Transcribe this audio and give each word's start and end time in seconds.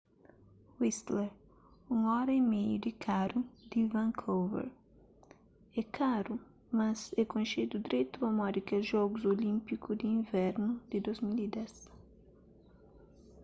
whistler 0.79 1.29
1,5 1.91 2.01
óra 2.19 2.79
di 2.83 2.91
karu 3.05 3.39
di 3.71 3.81
vancouver 3.93 4.67
é 5.79 5.81
karu 5.97 6.35
mas 6.77 6.99
é 7.21 7.23
konxedu 7.33 7.75
dretu 7.85 8.13
pamodi 8.21 8.59
kel 8.67 8.83
jogus 8.91 9.23
olínpiku 9.33 9.89
di 9.99 10.07
invernu 10.19 10.69
di 10.91 10.97
2010 11.05 11.75